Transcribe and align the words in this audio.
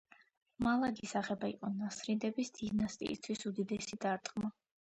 მალაგის 0.67 1.13
აღება 1.19 1.51
იყო 1.51 1.69
ნასრიდების 1.73 2.51
დინასტიისათვის 2.57 3.49
უდიდესი 3.51 4.01
დარტყმა. 4.09 4.53